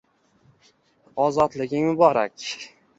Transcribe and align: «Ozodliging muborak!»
«Ozodliging 1.27 1.87
muborak!» 1.93 2.51